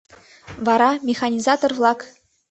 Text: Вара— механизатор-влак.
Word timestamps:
Вара— 0.65 0.91
механизатор-влак. 1.09 1.99